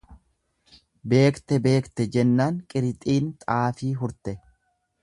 [1.13, 4.37] Beekte beekte jennaan qirixiin xaafii hurte.